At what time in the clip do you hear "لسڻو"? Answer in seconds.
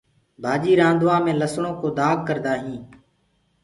1.39-1.71